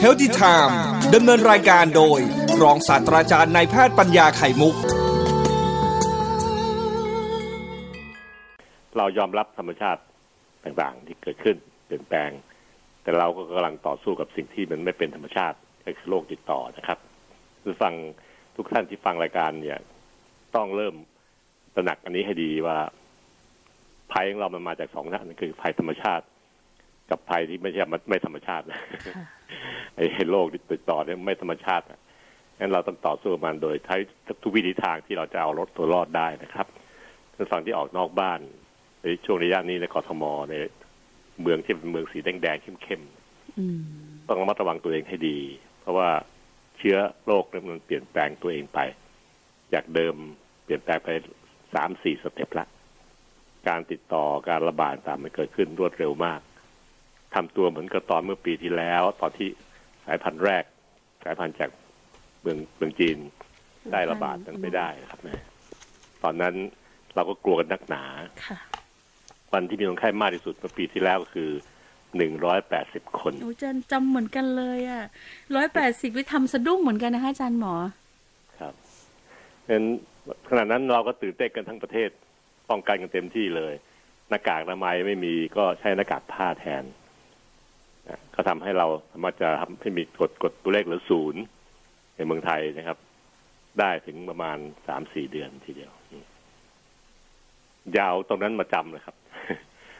[0.00, 0.78] เฮลติไทม์
[1.14, 2.20] ดำเนินรายการโดย
[2.62, 4.74] รองศาสตราจารย์นายแพทย์ปัญญาไข่มุก
[8.96, 10.02] เรายอมรับธรรมชาติ
[10.64, 11.56] ต่างๆ ที่เกิดขึ้น
[11.86, 12.30] เปลี่ยนแปลง
[13.02, 16.98] แต่เราก็กำลังต่อสู้กับสิ่งที่มันไม่เป็นธรรมชาติก็คือโรคติดต่อนะครับ
[17.62, 17.94] คือฟัง
[18.56, 19.78] ทุกท่านที่ฟังรายการเนี่ย
[20.56, 20.94] ต้องเริ่ม
[21.74, 22.78] ตระหนักอันนี้ให้ดีว่า
[24.12, 26.24] ภัยของเรามันมาจากสองด้านคือภัยธรรมชาติ
[27.10, 28.64] กับภัยที่ไม่ใช่ไม่ธรรมชาติ
[29.96, 31.84] ไอ้โรคติดต่อเนี่ยไม่ธรรมชาติ
[32.58, 33.96] งั้นเราต้องต่อสู้มันโดยใช้
[34.42, 36.66] ทุกวิธีทางที่เราจะเอารถตัวรอดได้นะครับ
[37.34, 38.40] ท่านฟังที่ออกนอกบ้าน
[39.02, 40.54] ในช่วงระยะนี้ในกรทมใน
[41.42, 45.38] เมืองที่เป็นเมืองสีแดงๆเข้มๆต้องระมัดระวังตัวเองให้ดี
[45.80, 46.10] เพราะว่า
[46.78, 46.96] เชื้อ
[47.26, 48.80] โรคมันเปลี่ยนแปลงตัวเองไป
[49.72, 50.14] จากเดิม
[50.64, 51.08] เปลี่ยนแปลงไป
[51.74, 52.66] สามสี่สเต็ปละ
[53.68, 56.40] การติดต่อการระบาดตามมันเกิดขึ้นรวดเร็วมาก
[57.34, 59.48] ทำตัวเหมือนกับตอนเมื่อปีที่แล้ว ตอนที่
[60.06, 60.64] สายพันธุ์แรก
[61.24, 61.70] สายพันธุ์จาก
[62.40, 63.18] เมืองเมืองจีน
[63.92, 65.34] ได้ระบาดนั้นไม่ได้ครับแม่
[66.22, 66.54] ตอนนั้น
[67.14, 68.04] เราก็กลัวกันนักหนา
[69.52, 71.50] วันที่มีคนไข้มากที่สุดเมื่อปีที่แล้วก็คือ
[72.16, 75.04] หนึ่งร้อยแปดสิบคนโอ้จันจำเหมือนกันเลยอะ
[75.56, 77.74] ร้อยแปดสิบไปทำสะดุ้งเหมือนกันนะคะอาจารย์หมอ
[78.58, 78.74] ครับ
[80.42, 82.08] เพราะนั้นขณะนั้นเราก็ตื่นเต้นกันทั้งประเทศ
[82.70, 83.74] ป้องกันกันเต็มที่เลย
[84.28, 86.84] หน้ากากอนามัยไม่มีก็ใช้หน้ากากผ้าแทน
[88.34, 91.42] ก็ทำให้เราสามารถจะทำให้มีกดกดตัวเลขเหลือศูนย์
[92.16, 92.98] ในเมืองไทยนะครับ
[93.80, 95.92] ได้ถึงประมาณสามสี่เดือนทีเดียว
[97.98, 99.16] ยาวตรงนั้นมาจำเลยครับ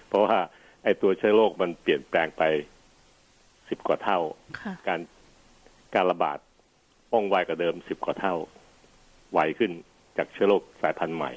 [0.08, 0.36] เพราะว่า
[0.84, 2.42] ไอ้ตัวเชื้อโรคมันเปลี่ยนแปลงไป
[3.68, 4.20] สิบกว่าเท่า
[4.88, 5.00] การ
[5.94, 6.38] การระบาด
[7.12, 8.34] ป้องไวกว่าเดิมสิบกว่าเท่า
[9.32, 9.72] ไวขึ้น
[10.16, 11.32] จากเชื้อโรคสายพันธุ์ใหม่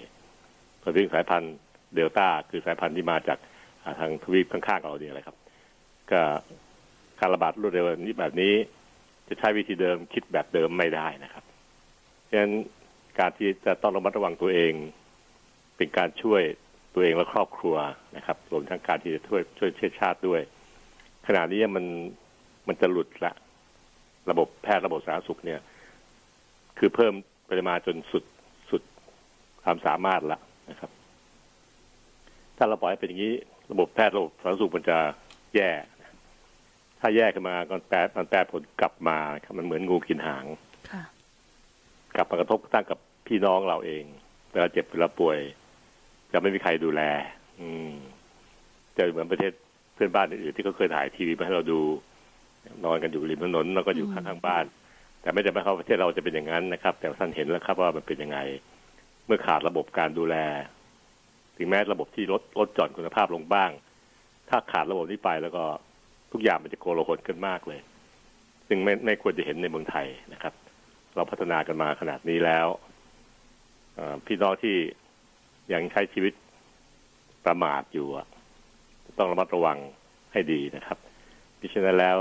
[0.82, 1.56] พอถึงสายพันธุ์
[1.96, 3.40] เดลต้าคือสายพันธุ์ที่มาจาก
[4.00, 5.38] ทางทวีปข้างๆเราเนี่ยอะไรครับ
[6.12, 6.24] ก็
[7.20, 8.54] การระบาดรวดเร็วนี้แบบนี้
[9.28, 11.44] จะใช้วิธีเดิมคิดแบบเดิมไม่ได้นะครับ
[12.30, 12.54] ฉะนั้น
[13.20, 14.74] การที่จะต้องระมัดระวังตัวเอง
[15.78, 16.42] เป็นการช่วย
[16.94, 17.76] ตัวเองและครอบครัว
[18.18, 20.42] นะครับรวมทั้งการที่จะช่วยช่วยเชื้อชาติด้วย
[21.28, 21.86] ขณะนี้มัน
[22.68, 23.34] มันจะหลุดละ
[24.30, 25.60] ระบบแพทย์ระบบสาธารณสุขเนี่ย
[26.78, 27.14] คือเพิ่ม
[27.50, 28.24] ปริมาณจนสุด
[28.70, 28.82] สุด
[29.64, 30.40] ความสามารถละ
[30.70, 30.92] นะครับ
[32.58, 33.34] ถ้าเราปล่อยเป็นอย่างนี้
[33.72, 34.98] ระบบแพทย์ระบบสาธารณสุขมันจะ
[35.56, 35.70] แย่
[37.08, 40.46] ถ้าแย่ขึ้นมาก็แปรมันแปรผลกลับมาครับมันเหมือนงูกินหาง
[42.16, 44.04] กลับมากระทบตั้งกับพี่น้องเราเอง
[44.52, 45.38] เวลาเจ็บเวลาป่วย
[46.32, 47.02] จะไม่มีใครดูแล
[47.60, 47.92] อืม
[48.96, 49.52] จะเหมือนประเทศ
[49.94, 51.82] เพื่อนบ้านอื่นๆที่เขาเคยถ่ายทีวีมาให้เราดู
[52.86, 54.66] นอนกันอยู่ริมถนนแล้วก็อยู่ข้างๆบ้าน
[55.22, 58.40] แต่ไม่จำเป็นว่าประเทศเราจะเป็นอย่างนั้นนะครับ แต่ท่านเห็นแล้วครับว่ามันเป็นยังไง
[59.26, 60.36] เมื่อขาดระบบการดูแล
[61.58, 63.72] ถึงแม้ระบบที่ลดลดจอดคุณภาพลงบ้าง
[64.50, 65.64] ถ้าขาดระบบนี้ไปแล้วก็
[66.36, 67.80] ทุกอย่างมันจะโกลาหลกันมากเลย
[68.68, 70.54] ซึ่งไม่ไม่ควรจะเห็นในเมืองไทยนะครับ
[71.16, 72.68] เราพัฒนากันมาขนาดนี้แล้ว
[74.26, 74.76] พี่น้องที่
[75.74, 76.34] ยังใช้ชีวิต
[77.46, 78.08] ประมาทอยู่
[79.18, 79.78] ต้องระมัดระวัง
[80.34, 80.98] ให้ดีนะครับ
[81.60, 82.18] พิฉะนั้นแล้ว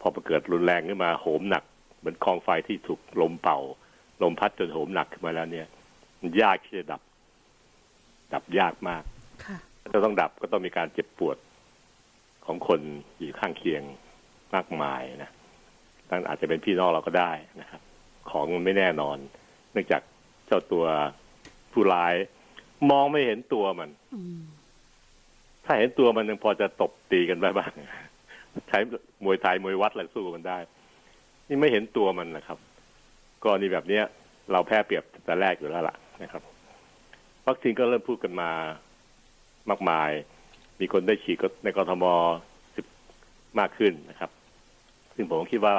[0.00, 1.64] พอเกิดรุนแรงขึ้นมาโหมหนัก
[1.98, 3.58] เหมือนกองไฟที่ถูกลมเป่า
[4.22, 5.66] ลมพัดจนโหมหนักขึ้นมาแล้วเนี่ย
[6.20, 7.00] มันยากที่จะดับ
[8.32, 9.02] ดับยากมาก
[9.92, 11.36] ถ้าต้องดับก็ต้องมีการเจ็บปวด
[12.46, 12.80] ของคน
[13.18, 13.82] อยู่ข้างเคียง
[14.54, 15.30] มากมายนะ
[16.08, 17.80] ตั้งอาจจะเป็นพี่น้องเราก็ได้นะครับ
[18.30, 19.16] ของมันไม่แน่นอน
[19.72, 20.02] เนื่องจาก
[20.46, 20.84] เจ้าตัว
[21.72, 22.14] ผู้ร้าย
[22.90, 23.90] มองไม่เห็นตัวมัน
[25.64, 27.72] ถ้าเห็นตัวมันยังพอจะตบตีกันได้บ้าง
[28.68, 28.78] ใช้
[29.24, 30.58] มวยไทยมวยวัดอะไรสู้มันได้
[31.48, 32.58] นี่ไม่เห็นตัวมันนะครับ
[33.44, 34.04] กรณีแบบเนี้ย
[34.52, 36.42] เราแพ้เปรียบแต่แรกอยู่แล้วล่ะนะครับ
[37.46, 38.50] วัคซีนก็เริ่มพูดกันมา
[39.70, 40.10] มากมาย
[40.80, 42.04] มีคนได้ฉีดในกรทม
[42.76, 42.86] สิบ
[43.58, 44.30] มากขึ้นนะครับ
[45.14, 45.74] ซึ่งผมคิดว่า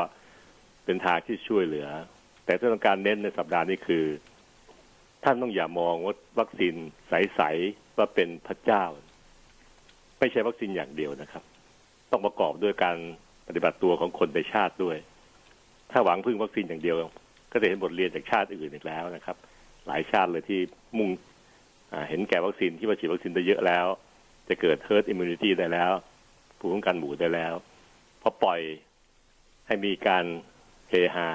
[0.86, 1.88] เป็นทางที่ช่วยเหลือ
[2.46, 4.06] แต่ที่ต้องการเน้นในสัปดาห์นี้คือ
[5.24, 6.74] ท่านต้องอย่ามองว่าวัคซีน
[7.10, 8.84] ใสๆว่าเป็นพระเจ้า
[10.20, 11.44] ไม่ใช่วัคซีนอย่างเดียวนะครับ
[12.12, 12.98] ต้องประกอบด้วยการ
[13.48, 14.98] ปฏิบัติตัวของคนในชาติด้วย
[15.92, 16.96] ถ้าหวังพึ่งวัคซีนอย่างเดียว
[17.52, 19.38] ก็จะเห็นบทเรียนจากชาติอื่นอีกแล้วนะครับ
[19.88, 20.60] หลายชาติเลยที่
[20.98, 21.10] มุ่ง
[22.10, 23.88] เห็นแก่วัคซีนที่ว่าฉีดวัคซีนไปเยอะแล้ว
[24.48, 25.92] จะเกิด herd immunity ได้แล้ว
[26.60, 27.54] ภูมิคุ้มกันหมู่ได้แล้ว
[28.22, 28.62] พอปล่อย
[29.68, 30.26] ให้มีการ
[30.90, 31.30] เฮฮา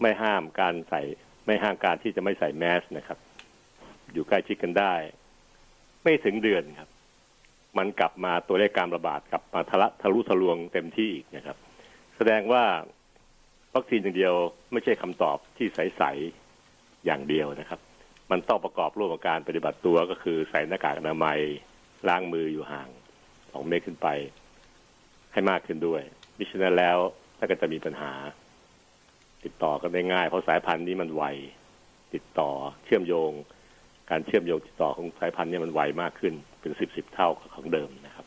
[0.00, 1.02] ไม่ห้ามการใส่
[1.46, 3.18] ไม่ห้ามการที่จะไม่ใส่แมสนะครับ
[4.12, 4.94] อยู่ใกล้ชิดกันได้
[6.02, 6.90] ไม่ถึงเดือนครับ
[7.78, 11.56] มันกลับมาตัวเลขการระบาดกลับมาทะละทะลุทะลวงเต็มที่อีกนะครับ
[12.16, 12.64] แสดงว่า
[13.74, 14.34] วัคซีนอย่างเดียว
[14.72, 17.80] ไม่ใช่คำตอบที่ใสๆอย่างเดียวนะครับ
[18.30, 21.40] มันต้องประกอบร่วมกับการปฏิบัติตัวก็คือใส่หน้ากากอนามัย
[22.08, 22.88] ล้างมืออยู่ห่าง
[23.50, 24.08] สองเมตรขึ้นไป
[25.32, 26.02] ให้มากขึ้นด้วย
[26.38, 26.98] มิฉะนั้นแล้ว
[27.38, 28.12] ถ้าก็จะมีปัญหา
[29.44, 31.24] ติดต่อกันได้ง่าย เพราะสายพันธุ์นี้มันไว
[32.14, 32.50] ติดต่อ
[32.84, 33.32] เชื่อมโยง
[34.10, 38.26] การเชื่อมโยงติดต่อของสายพันธุ์นี้มันไวมากขึ้นเป็นสิบสิบเท่าของเดิมนะครับ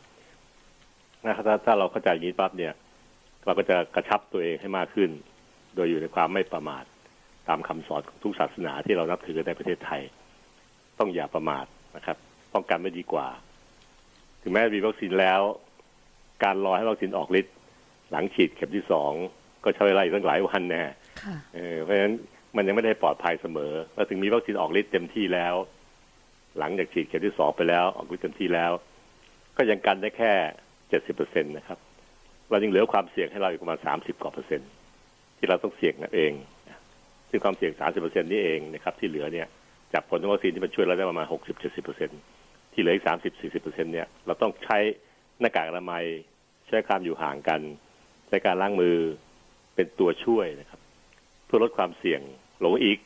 [1.27, 2.73] นะครับถ้าถ้าเราเข้าใจอย่างนี้ปั๊บเนี่ย
[3.45, 5.09] เราก็จะกระชับตัวเองให้มากขึ้น
[5.75, 6.83] โดยอยู่ในความไม่ประมาท
[7.47, 10.01] ตามคำสอนของทุกศาสนาที่เรานับถือในประเทศไทย
[10.99, 11.65] ต้องอย่าประมาท
[11.95, 12.17] นะครับ
[12.53, 13.27] ป้องกันไม่ดีกว่า
[14.43, 15.41] ถึงแม้มีวัคซีนแล้ว
[16.43, 17.55] การรอให้วัคซีนออกฤทธิ์
[18.11, 19.11] หลังฉีดเข็มที่สอง
[19.63, 20.83] ก็ใช้เวลาอีกตั้งหลายวันแน่
[21.21, 22.13] ค่ะเออเพราะฉะนั้น
[22.55, 25.55] มันยังไม่ได้ปลอดภัยเสมอแล้วถึงมีวัคซีนออกฤทธิ์เต็มที่แล้ว
[26.59, 28.71] หลังจากฉีดเข็มที่สองไปแล้วออกฤทธิ์เต็มที่แล้ว
[29.57, 30.33] ก็ยังกันได้แค่
[30.89, 31.79] เจ็ดสิบเปอร์เซ็นตนะครับ
[32.49, 34.69] เรายังเหลือความเสี่ยงให้เราอีกประมาณสามสิบกว่าเปอร์เซ็นต์
[35.37, 36.31] ที่เราต้องเสี่ยงนั่นเอง
[36.67, 36.79] นะ
[37.29, 39.47] ซึ่งความเสี่ยงสามสิบเปอร์เซ็นต์นี้เองนะครับที่เหลือเนี่ย
[39.93, 42.19] จากผลของวัคซีนที่มันช่วยเราได้ประมาณหกสิบเจ็ดสิบเปอร์เซ็นต์
[42.73, 44.77] ที่เหลืออีกสามสิบสี่สิบเปอร์เซ็นต์เนี่ยเราต้องใช้
[45.39, 46.05] หน้ากากอนามัย
[46.67, 47.61] ใช้ความอยู่ห่างกัน
[48.27, 48.97] ใช้การล้างมือ
[49.75, 50.79] เป็นตัวช่วยนะครับ
[51.45, 52.21] เพื่อลดความเสี่ยง
[52.59, 52.97] หลงอีก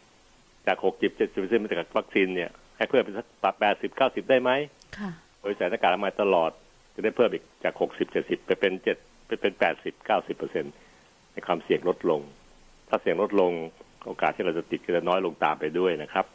[0.68, 3.28] จากหกสิบเจ็ดสิบเปอร์เซ็นต์มาจากวัคซีนเนี่ยให้เพิ่มเป็นสัก
[3.60, 4.52] แปดสิบเก้าสิบได้ไหม
[4.98, 6.52] ค่ะโดยใส่หน้ากากอนามัยตลอด
[6.96, 8.98] จะได้เพิ่มอีกจากหกสิบเจ็ดสิบไปเป็นเจ็ด
[9.28, 10.74] ไปเป็นแปดสิบเก้าสิบเปอร์เซ็นต์
[11.34, 12.22] ในความเสี่ยงลดลง
[12.90, 13.52] ถ้าเสี่ยงลดลง
[14.06, 16.26] โอกาสที่เราจะติดก็จะน้อยลงตามไปด้วยนะครับ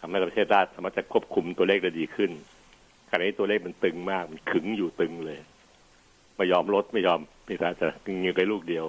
[0.00, 2.30] ทำให้ประเทศชาติสามารถจะควบคุมตัวเลขได้ดีขึ้น
[3.10, 5.38] ขณะนี้ตัวเลขมันตึงมาก มันขึงอยู่ตึงเลย
[6.36, 7.86] ไม่ยอมลดไม่ยอมมีแต่จะ
[8.18, 8.84] เงียไปลูกเดียว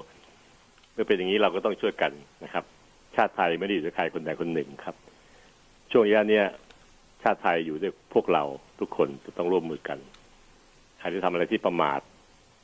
[0.94, 2.12] เมื่อเป็นอย่างนี้เราก็ต้องช่วยกัน
[2.44, 2.63] นะครับ
[3.16, 4.95] ชาติไทยไม่ได้อยู่ด้วยใครคนใดคนหนึ่งครับ
[5.92, 6.45] ช่วงระยะเนี้ย
[7.24, 8.44] ชาติไทยอยู่ด้วยพวกเรา
[8.80, 10.00] ทุกคนจะต้องร่วมมือกัน
[11.00, 12.00] ใครที่ทำอะไรที่ประมาท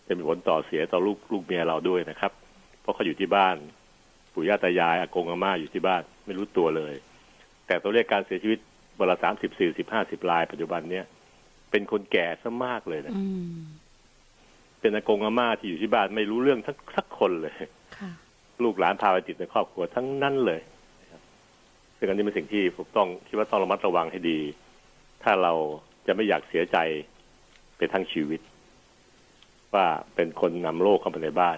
[0.07, 2.31] จะมีผลต่อเสียต่อลูกลูกเมียเราด้วยนะครับ
[2.81, 3.55] เพราะเขาอยู่ที่บ้าน
[4.33, 6.93] ปู่ย่าตายายอากงอาม่าอยู่ที่บ้าน ไม่รู้ตัวเลย
[7.67, 8.59] แต่ตัวเลขการเสียชีวิต
[8.95, 11.05] เวละสามสิบสี่สิบห้าสิบรายปัจจุบันเนี้ย
[11.75, 13.23] เป็นคนแก่ซะมากเลยนะอื
[13.53, 13.55] ม
[14.81, 17.53] เป็นอากงอาม่าที่อยู่ที่บ้านไม่รู้เรื่องทั้งสักคนเลย
[17.97, 18.11] ค่ะ
[18.63, 20.61] ลูกหลานพาไปติดในครอบครัวทั้งนั้นเลย
[21.01, 21.21] นะครับ
[21.97, 24.39] ซึ่งอันนี้เป็นสิ่งที่ผมต้องคิดว่าต้องระมัดระวังให้ดี
[25.23, 25.53] ถ้าเรา
[26.07, 26.77] จะไม่อยากเสียใจ
[27.77, 28.41] ไปทั้งชีวิต
[29.73, 29.85] ว่า
[30.15, 31.57] เป็นคนนำโรคเข้ามาในบ้าน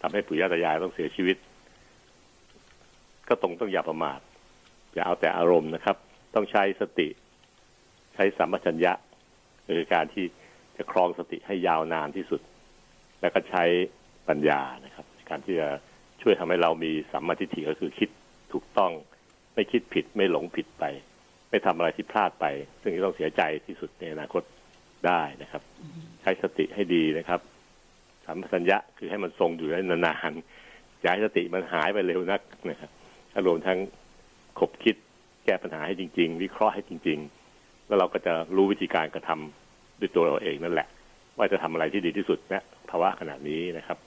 [0.00, 1.36] ทำให้ปู่ย่าตายายต้องเสียชีวิต
[3.28, 4.20] ก็ต้องต้องอย่าประมาท
[4.94, 5.96] อย่าเอาแต่อารมณ์นะครับ
[6.34, 7.08] ต้องใช้สติ
[8.14, 8.92] ใช้สัมปชัญญะ
[9.66, 10.24] คือการที่
[10.76, 12.40] จะครองสติให้ยาวนานที่สุด
[13.20, 13.64] แล้วก็ใช้
[14.28, 15.68] ปัญญานะครับ การที่จะ
[16.22, 18.08] ช่วยทำให้เรามีสัมมาทิฏฐิก็คือคิด
[18.52, 18.92] ถูกต้อง
[19.54, 20.84] ไม่คิดผิดไม่หลงผิดไป
[21.50, 22.46] ไม่ทำอะไรที่พลาดไป
[22.80, 24.42] ซึ่งจะต้องเสียใจที่สุดในอนาคต
[25.06, 25.62] ได้นะครับ
[26.22, 27.40] ใช้สติให้ดีนะครับ
[28.26, 32.40] สัมปัญญะคือให้มันทรงอยู่ได้นานๆอย่าให้สติมันหายไปเร็วนัก
[32.70, 32.90] นะครับ
[33.46, 33.78] รวมทั้ง
[34.58, 34.96] ขบคิด
[35.44, 37.43] แก้ปัญหาให้จริง ๆ วิเคราะห์ให้จริง ๆ
[37.86, 40.88] แล้วเราก็จะรู้วิธีการกระทำด้วยตัวเราเองนั่นแหละ
[41.36, 43.98] ว่าจะทำอะไรที่ดีที่สุดนะภาวะขนาดนี้นะครับ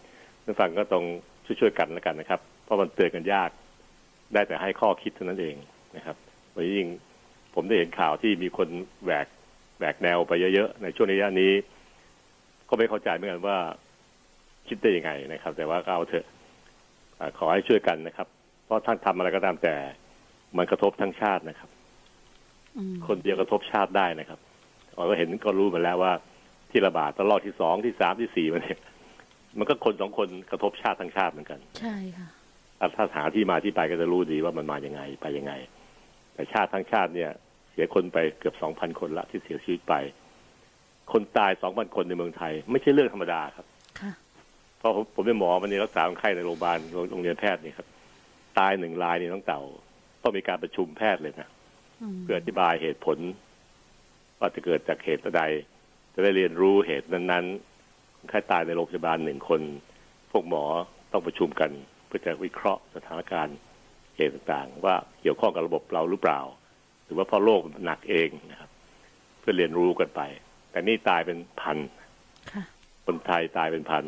[0.44, 1.04] ท่านฟังก็ต้อง
[1.46, 3.50] ช่วยๆกันแล้วกันนะครับ เพราะมันเตือนกันยาก
[4.34, 5.56] ได้แต่ให้ข้อคิดเท่านั้นเอง
[5.98, 6.16] นะครับ
[6.54, 6.88] วันนี้ยิ่ง
[7.56, 8.70] ผมได้เห็นข่าวที่มีคน
[9.04, 9.28] แหวก
[9.78, 11.54] แหวกแนวไปเยอะๆในช่วงระยะนี้
[12.70, 13.58] ก็ไม่เข้าใจเหมือนกันว่า
[14.68, 16.26] คิดได้ยังไงนะครับ แต่ว่าก็เอาเถอะ
[17.38, 18.28] ขอให้ช่วยกันนะครับ
[18.66, 19.76] เพราะท่านทำอะไรก็ตามแต่
[20.58, 21.70] มันกระทบทั้งชาตินะครับ
[23.08, 24.40] คนเดียวกระทบชาติได้นะครับ
[24.96, 26.14] เราก็เห็นก็รู้มาแล้วว่า
[26.72, 28.80] ที่ระบาดตลอดที่สองที่สามที่สี่มันเนี่ย
[29.58, 32.28] มันก็คนสองคนกระทบชาติทั้งชาติเหมือนกัน ใช่ค่ะ
[32.80, 35.54] อะถ้าหาที่มาที่ไปก็จะรู้ดีว่ามันมาอย่างไงไปยังไง
[36.34, 37.32] แต่ชาติทั้งชาติเนี่ย
[37.72, 39.94] เสียคนไปเกือบสองพันคนละที่เสียชีวิตไป
[41.12, 43.66] คนตายสองพันคนในเมืองไทย ไม่ใช่เรื่องธรรมดาครับ
[44.00, 44.12] ค่ะ
[44.80, 46.78] เพราะผมผมเป็นหมอมันนี่รักษาคนไข้ในโรงพยาบาล
[47.12, 47.88] โรงเรียนแพทย์นี่ครับ
[48.60, 49.62] ตายหนึ่งรายนี่ต้องเต่า
[50.24, 51.57] ต้องมีการประชุมแพทย์เลยนะอืม
[52.24, 53.18] เพื่ออธิบายเหตุผล
[54.40, 55.44] ว่าจะเกิดจากเหตุใด
[56.14, 59.62] จะได้เรียนรู้เหตุนั้นๆคนไข้ตายในโรงพยาบาลหนึ่งคน
[60.32, 60.64] พวกหมอ
[61.12, 61.72] ต้องประชุมกัน
[62.08, 63.58] เพื่อจะวิเคราะห์สถานการณ์
[64.18, 66.40] เหตุต่างๆ ว่าเกี่ยวข้องกับระบบเราหรือเปล่า
[67.06, 68.70] หรือว่าเพราะโรคมันหนักเองนะครับ
[69.40, 70.22] เพื่อเรียนรู้กันไป
[70.72, 71.78] แต่นี่ตายเป็นพัน
[72.52, 72.64] ค่ะ
[73.06, 74.06] คนไทยตายเป็นพัน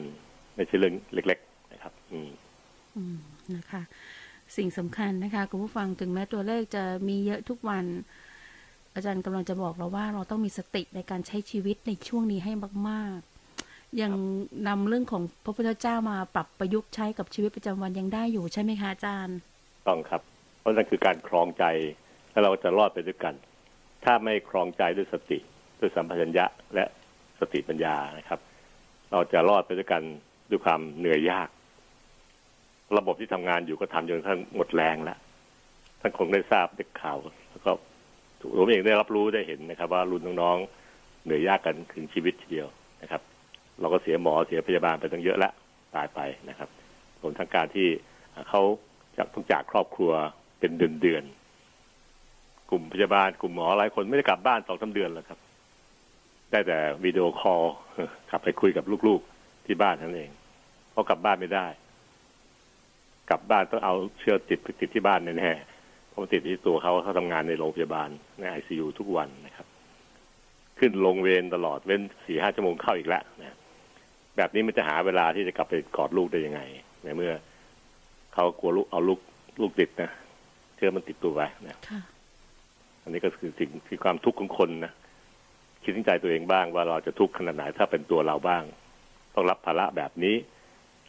[0.55, 2.29] ไม่ใช่เรื่องเล็ก ๆ นะครับ อืม
[2.97, 3.17] อืม
[3.55, 3.81] นะคะ
[4.57, 7.85] สิ่งสำคัญนะคะคุณผู้ฟังถึงแม้ตัวเลขจะมีเยอะทุกวัน
[8.93, 12.53] อาจารย์กำลังจะบอกเราว่าเราต้องมีสติในการใช้ชีวิตในช่วงนี้ให้
[12.89, 14.11] มากๆ ยัง
[14.67, 19.37] นำเรื่องของพระพุทธเจ้ามาปรับประยุกต์ใช้กับชีวิตประจำวันยังได้อยู่ใช่ไหมคะอาจารย์
[19.87, 20.21] ต้องครับ
[20.59, 21.65] เพราะนั่นคือการครองใจ
[22.31, 23.35] แล้วเราจะรอดไปด้วยกัน
[24.05, 25.39] ถ้าไม่ครองใจด้วยสติ
[25.79, 26.85] ด้วยสัมปชัญญะและ
[27.39, 28.39] สติปัญญานะครับ
[29.11, 30.03] เราจะรอดไปด้วยกัน
[30.49, 31.49] ด้วยความเหนื่อยยาก
[32.97, 35.17] ระบบที่ทำงานอยู่ก็ทำจนทั่งหมดแรงแล้ว
[36.01, 37.17] ท่านคงได้ทราบได้ข่าว
[37.51, 37.71] แล้วก็
[38.57, 42.67] ผมเองได้รับรู้ได้เห็นนะครับ ว่ารุ่นน้องๆเหนื่อยยากกันถึงชีวิตทีเดียว
[43.01, 43.21] นะครับ
[43.79, 45.53] เราก็เสียหมอเสียพยาบาลไปตั้งเยอะแล้ว
[45.95, 46.19] ตายไป
[46.49, 46.69] นะครับ
[47.21, 47.87] รวมทั้งการที่
[48.49, 48.61] เขา
[49.17, 50.11] จากต้องจากครอบครัว
[50.59, 51.23] เป็นเดือนเดือน
[52.69, 55.39] กลุ่มพยาบาลกลุ่มหมอหลายคนไม่ได้กลับบ้านสองสาเดือนแล้วครับ
[56.51, 57.63] ได้แต่วิดีโอคอล
[58.29, 60.31] ขับไปคุยกับลูกๆที่บ้านนั่นเอง
[60.91, 61.67] เพราะกลับบ้านไม่ได้
[63.29, 68.09] กลับบ้านต้องเอาเชื้อติดติดที่บ้านแน่ๆเพราะติดที่ตัวเขาเขาทำงานในโรงพยาบาล
[68.39, 69.67] ในไอซียูทุกวันนะครับ
[70.79, 73.57] ขึ้นลงเวรตลอดเว้นสี่ห้าชั่วโมงเข้าอีกแล้วนะ
[74.37, 76.61] แบบนี้มันจะหาเวลาที่จะกลับไปกอดลูกได้ยังไง
[77.03, 77.33] ในเมื่อ
[78.33, 79.19] เขากลัวลูกเอาลูก
[79.61, 80.11] ลูกติดนะ
[80.75, 82.01] เชื้อมันติดตัวไว้นะค่ะ
[83.03, 84.93] อันนี้ก็คือสิ่งที่ความทุกข์ของคนนะ
[85.83, 88.63] คิดถึงใจตัวเองบ้างว่าเราจะทุกข์ขนาดไหนถ้าเป็นตัวเราบ้าง
[89.35, 90.35] ต้องรับภาระแบบนี้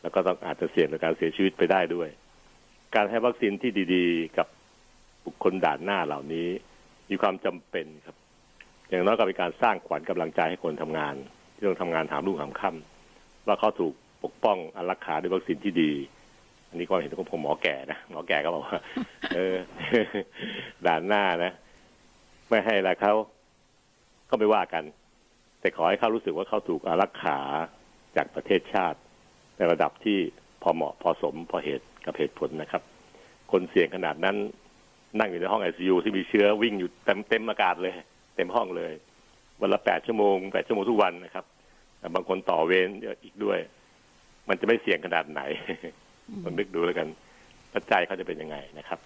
[0.02, 2.08] แล้วก็ต้องอาจจะเสี่ยงต่อการเสียชีวิตไปได้ด้วย
[2.94, 4.46] การให้วัคซีนที่ดี ๆ กับ
[5.24, 6.48] บุคคลด่านหน้าเหล่านี้
[7.10, 8.16] มีความจำเป็นครับ
[8.88, 11.14] อย่างน้อยก็เป็นการสร้างขวัญกำลังใจให้คนทำงาน
[11.54, 13.92] ที่ต้องทำงานหามรุ่งหามค่ำว่าเขาถูก
[14.24, 15.92] ปกป้องอารักขาด้วยวัคซีนที่ดี
[16.68, 18.78] อันนี้ก็เห็นของผมหมอแก่นะหมอแก่ก็บอกว่า
[19.34, 19.56] เออ
[20.86, 21.52] ด่านหน้านะ
[22.48, 23.14] ไม่ให้ละเขา
[24.30, 24.84] ก็ไม่ว่ากัน
[25.60, 27.38] แต่ขอให้เขารู้สึกว่าเขาถูกอารักขา
[28.16, 28.98] จากประเทศชาติ
[29.60, 30.18] ในระดับที่
[30.62, 32.82] พอเหมาะพอสมพอเหตุกับเหตุผลนะครับ
[33.52, 34.36] คนเสี่ยงขนาดนั้น
[35.18, 37.94] นั่งอยู่ในห้องไอซียูที่มีเชื้อวิ่งอยู่เต็มเต็มอากาศเลย
[38.36, 38.92] เต็มห้องเลย
[39.60, 41.44] วันละแปดชั่วโมงแปดชั่วโมงทุกวันนะครับ
[41.98, 42.88] แต่บางคนต่อเวร
[43.24, 43.58] อีกด้วย
[44.48, 45.40] มันจะไม่เสี่ยงขนาดไหน
[46.44, 47.08] ลองนึกดูแล้วกัน
[47.74, 48.98] ปัจจัยเขาจะเป็นยังไงนะครับ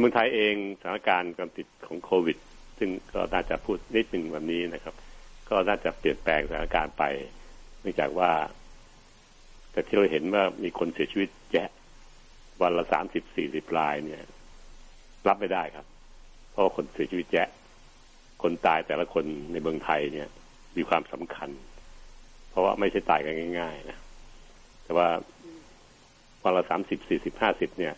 [0.00, 2.38] เมืองไทยเองสถานการณ์การติดของโควิด
[2.78, 4.94] ซึ่งก็น่าจะพูดนิดหนึ่งวันนี้นะครับ
[5.48, 7.04] ก็น่าจะเปลี่ยนแปลงสถานการณ์ไป
[7.80, 8.30] เนื่องจากว่า
[9.72, 11.68] แต่ที่เราเห็นว่ามีคนเสียชีวิตแยะ
[12.62, 14.22] วันละสามสิบสี่สิบรายเนี่ย
[15.28, 15.86] รับไม่ได้ครับ
[16.50, 17.48] เพราะคนเสียชีวิตแยะ
[18.42, 20.28] คนตายแต่ละคนในเมืองไทยเนี่ย
[20.76, 21.50] มีความสำคัญ
[22.50, 23.98] เพราะว่าไม่ใช่ตายกันง่าย ๆ นะ
[24.84, 25.08] แต่ว่า
[26.42, 27.94] วันละสามสิบสี่สิบห้าสิบเนี่ย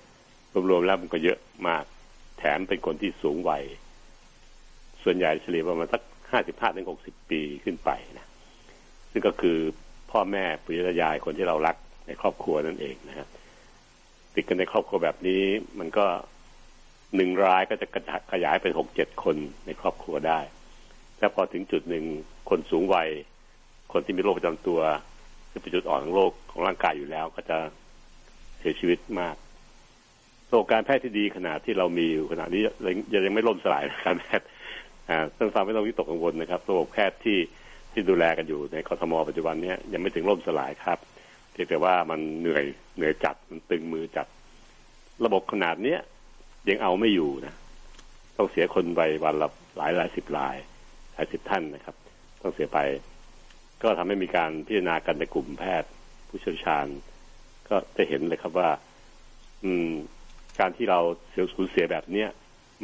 [0.71, 1.85] รวมๆแล้วมันก็เยอะมาก
[2.45, 3.65] แถมเป็นคนที่สูงวัย
[5.03, 8.27] ส่วนใหญ่เฉลี่ยประมาณสักห้าสิบห้าถึงหกสิบปีขึ้นไปนะ
[9.13, 9.59] ซึ่งก็คือ
[10.11, 13.29] พ่อแม่ปุยยายคนที่เรารักในครอบครัวนั่นเองนะครับ
[14.35, 15.43] ติดกันในครอบครัวแบบนี้
[15.79, 16.07] มันก็
[17.17, 20.41] หนึ่งรายก็จะกระขยายเป็นหกเจ็ดคนในครอบครัวได้
[21.19, 22.05] ถ้าพอถึงจุดหนึ่ง
[22.51, 23.09] คนสูงวัย
[23.93, 24.81] คนที่มีโรคประจำตัว
[25.51, 27.59] ที่เป็นจุดอ่อนของโรคของร่างกายอยู่แล้ว ก็จะ
[28.59, 29.37] เสียชีวิตมาก
[30.53, 32.95] ระบบการแพทย์ที่ดีขนาดที่เรามีอยู่ขนาดนี้ยัง
[33.27, 34.47] ยังไม่ล่มสลายการแพทย์
[35.09, 37.39] อ่าท่านฟังไม่ต้องวิตกกังวลนะครับระบบแพทย์ที่
[37.93, 40.99] ที่ดูแลกันอยู่ในกทมปัจจุบันนี้ยังไม่ถึงล่มสลายครับ
[41.53, 42.65] เพียงแต่ว่ามันเหนื่อย
[42.97, 44.27] เหนื่อยจัดมันตึงมือจัด
[45.25, 45.99] ระบบขนาดเนี้ย
[46.69, 47.55] ยังเอาไม่อยู่นะ
[48.37, 50.57] ต้องเสียคนไปวันละหลายหลายสิบราย
[51.13, 51.97] หลายสิบท่านนะครับ
[52.43, 52.79] ต้องเสียไป
[53.83, 55.91] ก็ทำให้มีการพิจารณากันในกลุ่มแพทย์
[56.29, 56.87] ผู้เชี่ยวชาญ
[57.69, 58.71] ก็จะเห็นเลยครับว่า
[59.65, 59.91] อืม
[60.59, 62.29] การที่เราเสียสูญเสียแบบเนี้ย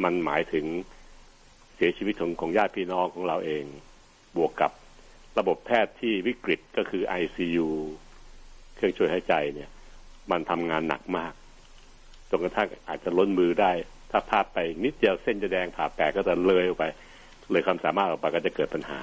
[0.05, 0.65] มันหมายถึง
[1.77, 3.65] เสียชีวิตของของญาติพี่น้องของเราเอง
[4.37, 4.73] บวกกับ
[5.39, 7.69] ระบบแพทย์ที่วิกฤตก็คือ ICU
[8.75, 9.71] เครื่องช่วยหายใจเนี่ย
[10.31, 11.33] มันทำงานหนักมาก
[12.31, 13.73] จนกระทั่งอาจจะล้นมือได้
[14.11, 16.85] ถ้าพลาดไปนิดเดียวเส้นจะแดงผ่าแตกก็จะเลยออกไป
[17.53, 19.01] เลยความสามารถออกไปก็จะเกิดปัญหา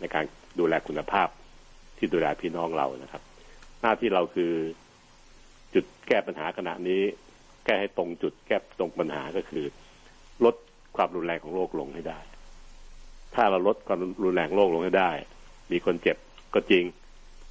[0.00, 0.24] ในการ
[0.58, 1.28] ดูแลคุณภาพ
[1.98, 3.22] ที่ดูแลพี่น้องเรานะครับ
[3.80, 4.52] หน้าที่เราคือ
[5.74, 7.02] จุดแก้ปัญหาขณะนี้
[7.66, 9.64] แก้ให้ตรงจุดแก้ตรงปัญหาก็คือ
[10.44, 10.54] ลด
[10.96, 12.18] ความรุนแรงของโรคลงให้ได้
[13.34, 15.10] ถ้าเราลดความรุนแรงโรคลงให้ได้
[15.72, 16.16] มีคนเจ็บ
[16.54, 16.84] ก็จริง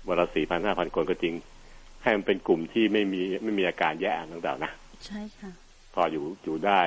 [0.07, 1.34] วันละสี่พันห้าพันคนก็จริง
[2.03, 4.72] ให้มันเป็นกลุ่มที่ไม่มีไม่มีอาการแย่ต่างๆนะ
[5.05, 5.51] ใช่ค่ะ
[5.93, 6.81] พออยู่อยู่ได้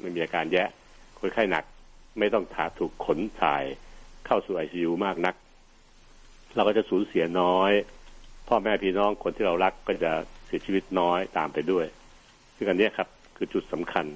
[0.00, 0.64] ไม่มีอาการแย่
[1.18, 1.64] คนไข้หนัก
[2.18, 3.64] ไม่ต้องถาถูกขนถ่าย
[4.26, 5.34] เข้าสู่ไอซียูมากนัก
[6.54, 7.72] เราก็จะสูญเสียน้อย
[8.48, 10.12] พ่อแม่พี่น้องคนที่เรารักก็จะ
[10.46, 11.86] เสียชีวิตน้อยตามไปด้วย
[12.58, 14.06] ซึ่งอันนี้ครับ คือจุดสำคัญ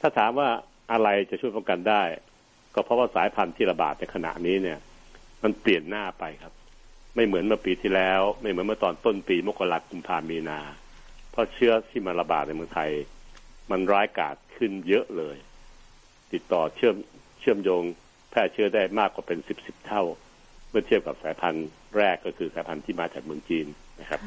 [0.00, 0.48] ถ้าถามว่า
[0.92, 2.02] อะไรจะช่วยป้องกันได้
[2.74, 4.78] ก็เพราะว่าสายพันธุ์ที่ระบาดในขณะนี้เนี่ย
[5.42, 6.52] มันเปลี่ยนหน้าไปครับ
[7.14, 10.60] ไม่เหมือนเมื่อปีที่แล้ว ไม่เหมือนเมื่อตอนต้นปีมกราคมกุมภามีนา
[11.30, 12.90] เพราะเชื้อที่มาระบาดในเมืองไทย
[13.70, 15.36] มันร้ายกาจขึ้นเยอะเลย
[16.32, 16.96] ติดต่อเชื่อม
[17.40, 17.82] เชื่อมโยง
[18.30, 20.02] แพร่เชื้อได้มากกว่าเป็นสิบสิบเท่า
[20.70, 23.66] เมื่อเทียบกับสายพันธุ์แรกก็คือสายพันธุ์ที่มาจากเมืองจีน
[24.00, 24.20] นะครับ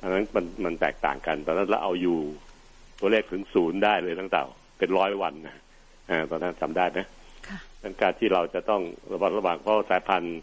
[0.00, 2.18] ดังนั้นมันมันแตกต่างกันตอนนั้นเราเอาอยู่
[3.00, 4.40] ตัวเลขถึงศูนย์ได้เลยตั้งแต่
[4.78, 5.56] เป็นร้อยวันนะ
[6.10, 6.98] อ่าตอนนั้นจำได้ไหม
[7.48, 10.38] ค่ะดังการที่เราจะต้องระวัดระวังเพราะสายพันธุ์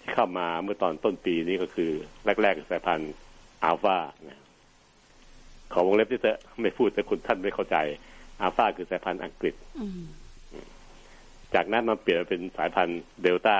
[0.00, 1.90] ที่เข้ามาเมื่อตอนต้นปีนี้ก็คือ
[2.42, 3.12] แรกๆคือสายพันธุ์
[3.64, 3.98] อัลฟา
[4.28, 4.40] นะ
[5.72, 7.76] ขอวงเล็บที่เถอะไม่พูดแต่คุณท่านไม่เข้าใจ
[8.40, 10.02] อัลฟาคือสายพันธุ์อังกฤษอืม
[11.54, 13.56] จากนั้นมาเปลี่ยนเป็นสายพันธุ์เดลต้า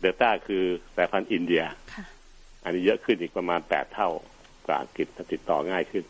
[0.00, 0.64] เดลต้าคือ
[0.96, 1.62] สายพันธุ์อินเดีย
[1.94, 2.04] ค่ะ
[2.66, 4.08] อันนี้เยอะขึ้นอีกประมาณแปดเท่า
[4.66, 6.04] กว่าอังกฤษถ้าติดต่อง่ายขึ้น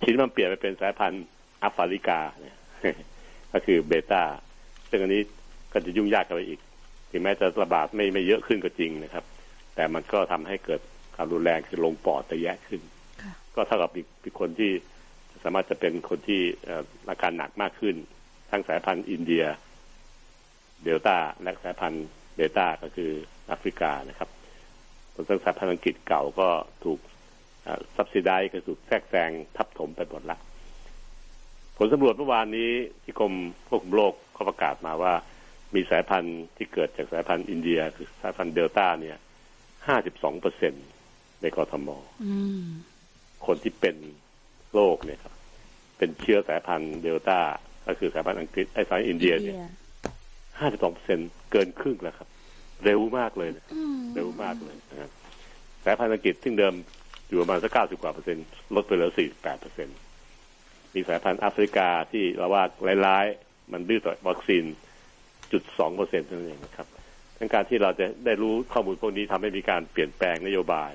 [0.00, 1.26] ทีนี้มันเปลี่ยนไปเป็นสายพันธุ์
[1.60, 2.56] แอฟริกาเนี่ย
[3.52, 4.22] ก็คือเบต้า
[4.90, 5.22] ซึ่งอันนี้
[5.72, 6.60] ก็จะยุ่งยากกันไปอีก
[7.10, 9.24] ถึงแม้จะระบาดไม่ไม่เยอะขึ้นก็จริงนะครับ
[9.74, 10.80] แต่มันก็ทำให้เกิด
[11.16, 12.80] ความรุนแรงคือลงปอดแต่แยะขึ้น
[13.22, 13.90] ค่ะก็เท่ากับ
[14.24, 14.70] อีกคนที่
[15.42, 17.94] สามารถจะเป็นคนที่เอ่ออาการหนักมากขึ้น
[18.50, 19.44] ทั้งสายพันธุ์อินเดีย
[20.84, 23.10] เดลต้าและสายพันธุ์เบต้าก็คือ
[23.46, 24.28] แอฟริกานะครับ
[25.28, 26.48] ส่วนสายพันธุ์อังกฤษเก่าก็
[26.84, 26.98] ถูก
[27.94, 30.38] ซับซิได้ก็ถูกแทรกแซงทับถมไปหมดละ
[31.76, 32.70] ผลสำรวจเมื่อวานนี้
[33.02, 33.34] ที่กรม
[33.68, 35.12] ควบคุมโรคเขาประกาศมาว่า
[35.74, 39.16] มีสายพันธุ์ที่เกิดจากสายพันธุ์อินเดีย คือสายพันธุ์เดลต้าเนี่ย
[39.86, 40.74] ห้าสิบสองเปอร์เซ็น
[41.42, 41.88] ในกรทม
[42.24, 42.64] อืม
[43.46, 43.96] คนที่เป็น
[44.74, 45.34] โรคเนี่ยครับ
[45.98, 47.38] เป็นเชื้อสายพันธุ์เดลต้า
[47.86, 49.56] ก็คือสายพันธุ์อังกฤษไอ้สายพันธุ์อินเดียเนี่ย
[50.58, 51.18] ห้าสิบสองเปอร์เซ็น
[51.52, 52.28] เกินครึ่งแล้วครับ
[52.84, 55.10] เร็วมากเลยนะอืมเร็วมากเลยนะครับ
[55.84, 56.74] สายพันธุ์อังกฤษซึ่งเดิม
[57.28, 59.88] อยู่ประมาณสักเก้าสิบกว่าเปอร์เซ็นต์ลดไปเหลือสี่สิบแปดเปอร์เซ็น
[60.94, 62.62] มีสายพันธุ์แอฟริกาที่เราว่า
[63.06, 64.64] ร้ายๆมันดื้อต่อวัคซีน
[65.52, 66.86] จุดสองเปอร์เซ็นต์นั่นเองนะครับ
[67.38, 70.92] ดังการที่เราจะได้รู้ข้อมูลพวกนี้ทำให้มีการเปลี่ยนแปลงนโยบาย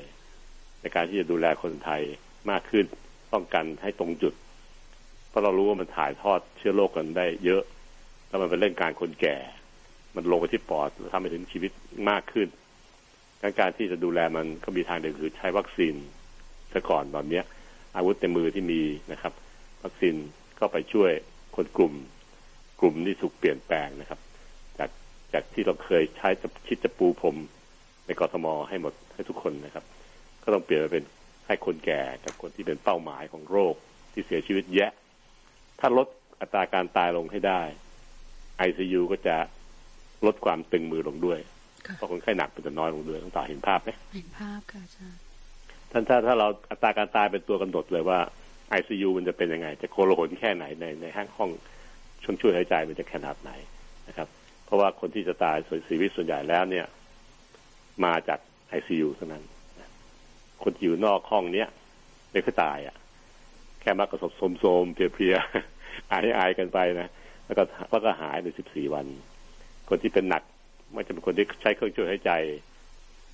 [0.82, 2.02] ในการที่จะดูแลคนไทย
[2.50, 2.86] มากขึ้น
[3.34, 4.34] ป้องกันให้ตรงจุด
[5.30, 7.64] เพราะเรารู้ว่ามันถ่ายทอดเชื้อโรคกันได้เยอะ
[8.28, 9.38] แล้วมันเป็นเรื่องการคนแก่
[10.16, 11.72] มันลงไปที่ปอดทำให้ถึงชีวิต
[12.10, 12.48] มากขึ้น
[13.42, 15.96] การการที่จะดูแลมันก็มีทางเดียวคือใช้วัคซีน
[16.74, 17.44] ซะก่อนตอนเนี้ย
[17.96, 19.34] อาวุธในมือที่มีนะครับ
[19.84, 20.16] วัคซีน
[20.60, 21.12] ก็ไปช่วย
[21.56, 21.94] คนกลุ่ม
[22.80, 24.20] กลุ่มที่ถูกเปลี่ยนแปลงนะครับ
[24.78, 24.90] จาก
[25.34, 27.38] จากที่เราเคยใช้จะคิดจะปูพรม
[28.06, 29.86] ในกรทมให้หมดให้ทุกคนนะครับ
[30.44, 31.04] ก็ต้องเปลี่ยนมาเป็น
[31.48, 33.76] ให้คนแก่กับคนที่เป็นเป้าหมายของโรค
[34.14, 34.92] ที่เสียชีวิตแยะ
[35.80, 36.08] ถ้าลด
[36.42, 37.62] อัตราการตายลงให้ได้
[38.68, 39.38] ICU ก็จะ
[40.26, 41.40] ลดความตึงมือลงด้วย
[41.88, 45.20] ค่ะเพราะคนไข้หนักมันจะน้อยลงด้วยต้องตาเห็นภาพไหมเห็นภาพค่ะอาจารย์
[45.92, 48.20] ท่านถ้าถ้าเราอัตราการตายเป็นตัวกำหนดเลยว่า
[48.80, 51.50] ICU มันจะเป็นยังไง จะโกลาหลแค่ไหนในในห้างห้อง
[52.24, 53.52] ช่วงช่วยหายใจมันจะขนาดไหน
[54.08, 54.28] นะครับ
[54.66, 56.86] เพราะว่าคนที่จะตายส่วนชีวิตส่วนใหญ่แล้วเนี่ย
[58.06, 58.40] มาจาก
[58.78, 59.44] ICU เท่านั้น
[60.64, 61.68] คนที่อยู่นอกห้องเนี้ย
[62.32, 62.96] ไม่ค่อยตายอะ
[63.82, 67.10] แค่มักกระสบโสมๆเพลียๆอายอายๆกันไปนะ
[67.46, 69.06] แล้วก็แล้วก็หายในสิบสี่วัน
[69.92, 70.44] คนที่เป็นหนัก
[70.94, 72.32] ไม่จะเป็นคนที่ใช้เครื่องช่วยหายใจ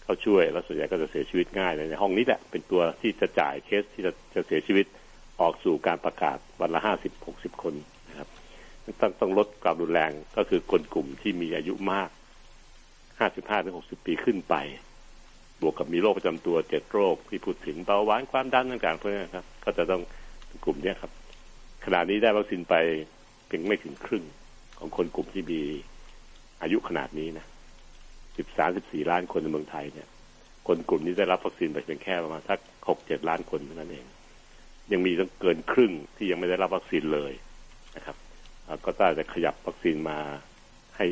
[0.03, 4.85] เขาช่วย แล้วส่วนใหญ่ก็จะเสียชีวิตง่ายเลยในห้องนี้แหละเป็นตัวที่จะจ่ายเคสที่จะจะเสียชีวิต
[5.41, 7.73] ออกสู่การประกาศวันละห้าสิบหกสิบคน
[8.09, 8.27] นะครับ
[9.01, 12.09] ต้องต้องลดความรุนแรงก็คือคนกลุ่มที่มีอายุมาก
[13.19, 14.55] ห้าสิบห้าถึงหกสิบปีขึ้นไป
[15.61, 20.01] บวกกับมีโรคประจำตัวเจ็ดโรคที่พูดถึงเบาหวานความดันต่างๆพวกนี้นะครับ ก็จะต้อง
[20.63, 21.11] กลุ่มเนี้ครับ
[21.85, 22.75] ขณะนี้ได้วัคซีนไป
[23.47, 24.23] เพียงไม่ถึงครึ่ง
[24.79, 25.61] ของคนกลุ่มที่มี
[26.61, 27.45] อายุขนาดนี้นะ
[28.37, 30.07] สิบสามสิบสี่ล้านคนในเมืองไทยเนี่ย
[30.67, 34.05] คนกลุ่มนี้ได้รับวัคซีนไปเพียงแค่ประมาณสักหกเจ็ดล้านคนเท่านั้นเอง
[34.91, 37.33] ยังมีตั้งเกินครึ่งที่ยังไม่ได้รับวัคซีนเลย
[37.95, 38.15] นะครับ
[38.85, 40.19] ก็ต้าจะขยับวัคซีนมา
[40.97, 41.05] ให้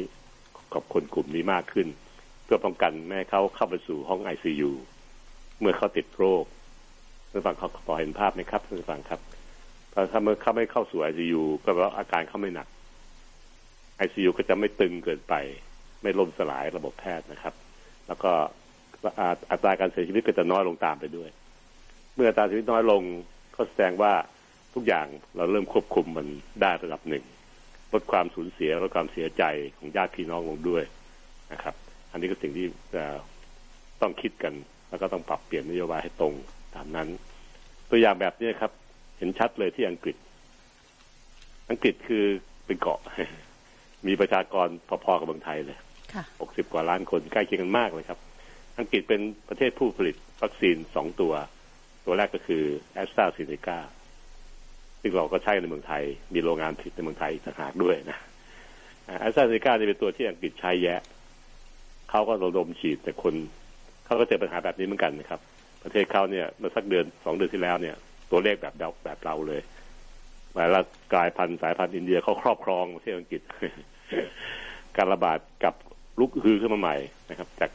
[0.74, 1.88] กับคนกลุ่มนี้มากขึ้น
[2.44, 4.72] เพื่อป้องกันไม่ให้เขาเข้าไปสู่ห้องไอซียู
[5.60, 6.46] เมื่อเขาติดโรค
[7.32, 9.20] ท่านฟังเขาพอเห็นภาพไหมครับท่านฟังครับ
[10.12, 12.68] ถ้าเมื่อเขาไม่เข้าสู่ไอซียูก็แปลว่าอาการเขาไม่หนัก
[13.98, 15.34] ไอซียูก็จะไม่ตึงเกินไป
[16.02, 17.54] ไม่ล่มสลายระบบแพทย์นะครับ
[18.08, 18.32] แล้วก็
[19.52, 21.30] อัตราการเสียชีวิตก็จะน้อยลงตามไปด้วย
[22.16, 23.02] เมื่ออัตราเสียชีวิตน้อยลง
[23.56, 24.14] ก็แสดงว่า
[24.74, 26.28] ทุกอย่างเราเริ่มควบคุมมัน
[26.62, 27.24] ได้ระดับหนึ่ง
[27.94, 29.44] ลดความสูญเสียลดความเสียใจ
[29.78, 30.84] ของญาติพี่น้องลงด้วย
[31.54, 31.76] นะครับ
[32.12, 33.04] อันนี้ก็สิ่งที่จะ
[34.02, 34.54] ต้องคิดกัน
[34.90, 36.34] แล้วก็ต้องปรับเปลี่ยนนโยบายให้ตรง
[36.76, 37.08] ตามนั้น
[37.90, 38.72] ตัวอย่างแบบนี้ครับ
[39.18, 40.16] เห็นชัดเลยที่อังกฤษ
[41.70, 42.24] อังกฤษคือ
[42.66, 43.00] เป็นเกาะ
[44.08, 44.68] มีประชากร
[45.06, 45.78] พอๆกับเมืองไทยเลย
[46.14, 48.20] ค่ะหกสิบกว่าล้านคนใกล้เคียงกันมากเลยครับ
[48.80, 51.34] อังกฤษเป็นประเทศผู้ผลิตวัคซีนสองตัว
[52.06, 52.64] ตัวแรกก็คือ
[52.94, 53.80] แอสตราเซเนกา
[55.02, 58.18] ซึ่งเราก็ใช้ในเมืองไทย มีโรงงานผลิตในเมืองไทยอีกต่างหากด้วยนะ
[59.20, 61.02] แอสตราเซเนกานี่เป็นตัวที่อังกฤษใช้แยะ
[62.10, 63.34] เขาก็ระดมฉีดแต่คน
[64.06, 65.42] เขาก็เจอปัญหาแบบนี้เหมือนกันนะครับ
[65.84, 67.96] ประเทศเขาเนี่ยเมื่อสักเดือนสองเดือนที่แล้วเนี่ย
[68.32, 69.62] ตัวเลขแบบเดาแบบเราเลย
[70.54, 73.42] หมายว่ากลายพันธุ์สายพันธุ์อินเดียเขาครอบครองประเทศอังกฤษ
[74.98, 75.74] การระบาดกับ
[76.20, 76.98] ลุกฮือขึ้นมาใหม่
[77.30, 77.72] นะครับ จาก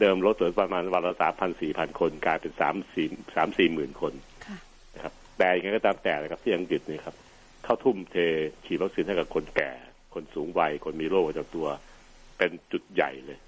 [0.00, 4.12] เดิมลดเหลือประมาณวันละสามพันสี่พันคน กลายเป็นสามสี่สามสี่หมื่นคน
[4.46, 4.56] ค่ะ
[4.94, 7.16] นะครับแต่ยังไงก็ตามแต่นะครับ ที่อังกฤษเนี่ยครับ
[7.64, 8.16] เข้าทุ่มเท
[8.64, 9.70] ฉีดวัคซีนให้กับคนแก่
[10.14, 11.66] คนสูงวัยคนมีโรคประจำตัว
[12.36, 13.38] เป็นจุดใหญ่เลย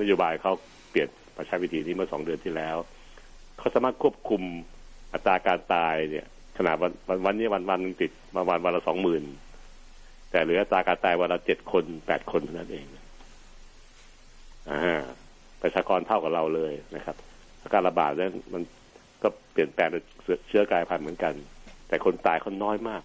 [0.00, 0.52] นโยบายเขา
[0.90, 2.76] เปลี่ยนมาใช้วิธีนี้เมื่อสองเดือนที่แล้ว
[3.58, 4.42] เขาสามารถควบคุม
[5.12, 6.26] อัตราการตายเนี่ย
[6.58, 9.22] ขนาดวันวันวันนี้วันวันหนึงติดมาวันวันละสองหมื่น
[10.30, 12.86] แต่เหลืออัตราการตายวันละเจ็ดคนแปดคนเท่านั้นเอง
[14.70, 15.02] อ่า
[15.62, 17.16] ประชากรเท่ากับเราเลยนะครับ
[17.62, 18.62] อาการระบาดนั้นมัน
[19.22, 19.88] ก็เปลี่ยนแปลง
[20.48, 21.34] เชื้อกลายพันธุ์เหมือนกัน
[21.88, 23.02] แต่คนตายคนน้อยมาก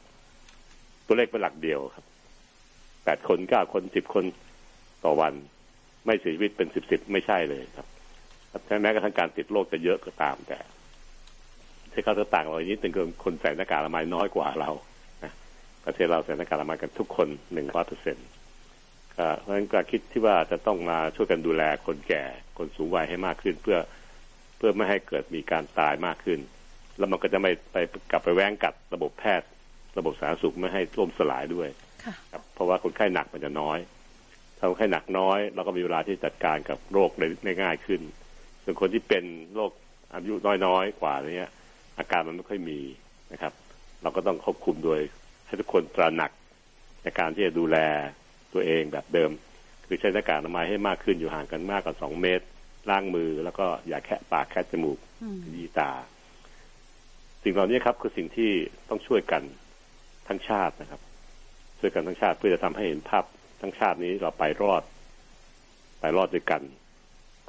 [1.06, 2.06] ตัวเลขเป็นหลักเดียวครับ
[3.06, 4.26] แปดคนเก้าคนสิบคน
[5.04, 5.34] ต่อวัน
[6.06, 7.88] ไม่เสียชีวิตเป็นสิบสิบไม่ใช่เลยครับ
[8.82, 10.60] แม้กระทั่งการติดโรคจะเยอะก็ตามแต่
[11.92, 14.70] ที่เขาจะต่างเราอย่างนี้ถึงคนใส่หน้ากากอนามัยน้อยกว่าเรา
[15.86, 18.28] ประเทศเราใส่หน้ากากอนามัยกันทุกคนหนึ่งร้อยเปอร์เซ็นต์
[19.39, 22.24] เพราะฉะนั้นก็คิดที่ว่าจะต้องมาช่วยกันดูแลคนแก่
[22.58, 23.78] คนสูงวัยให้มากขึ้น เพื่อ
[24.58, 26.39] เพื่อไม่ให้เกิดมีการตายมากขึ้น
[26.98, 27.78] แล้วมันก็จะไม่ไป
[28.12, 29.48] กลับไปแว้งกัดระบบแพทย์
[29.98, 31.70] ระบบสาธารณสุขไม่ให้ล่มสลายด้วย
[32.04, 33.80] ค่ะครับเพราะว่าคนไข้หนักมันจะน้อย
[34.58, 37.10] ถ้าคนไข้หนักน้อยเราก็มีเวลาที่จัดการกับโรค
[37.46, 38.02] ได้ง่ายขึ้น
[38.63, 39.24] ส่วนคนที่เป็น
[39.56, 39.72] โรค
[40.13, 40.34] อายุ
[40.65, 41.52] น้อยๆกว่าเนี้ย
[41.98, 42.80] อาการมันไม่ค่อยมี
[43.32, 43.54] นะครับ
[44.02, 45.00] เราก็ต้องควบคุมโดย
[45.52, 46.32] ให้ทุกคนตระหนัก
[47.04, 47.78] ในการที่จะดูแล
[48.54, 49.32] ตัวเองแบบเดิม
[49.88, 52.46] คือใช้หน้ากากอนามัยให้มากขึ้นอยู่ห่างกันมากกว่าสองเมตร
[52.90, 54.98] ล้างมือแล้วก็อย่าแคะปากแคะจมูก
[55.56, 55.92] ยีตา
[57.44, 58.52] สิ่งเหล่านี้ครับ คือสิ่งที่
[58.90, 59.44] ต้องช่วยกัน
[60.28, 61.02] ทั้งชาตินะครับ
[61.80, 63.26] ช่วยกันทั้งชาติเพื่อจะทำให้เห็นภาพ
[63.62, 64.84] ทั้งชาตินี้เราไปรอด
[66.00, 66.62] ไปรอดด้วยกัน